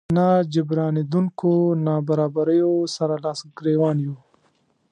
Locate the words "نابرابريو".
1.85-2.73